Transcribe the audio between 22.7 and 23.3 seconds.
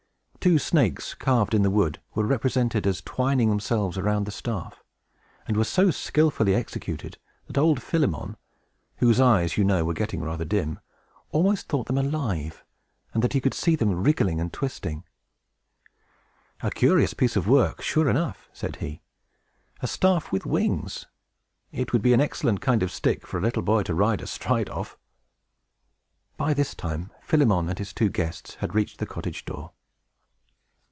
of stick